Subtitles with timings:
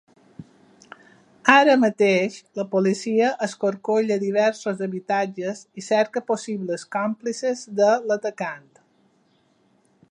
[1.55, 8.69] Ara mateix, la policia escorcolla diversos habitatges i cerca possibles còmplices de l’atacant.